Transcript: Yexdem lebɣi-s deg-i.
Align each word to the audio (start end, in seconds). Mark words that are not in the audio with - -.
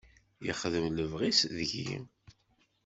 Yexdem 0.45 0.85
lebɣi-s 0.97 1.39
deg-i. 1.57 1.91